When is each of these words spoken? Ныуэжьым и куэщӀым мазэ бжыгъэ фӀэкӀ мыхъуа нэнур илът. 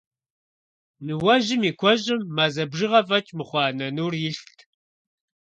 Ныуэжьым 1.05 1.61
и 1.69 1.71
куэщӀым 1.79 2.21
мазэ 2.35 2.63
бжыгъэ 2.69 3.01
фӀэкӀ 3.07 3.33
мыхъуа 3.37 3.65
нэнур 3.77 4.13
илът. 4.27 4.57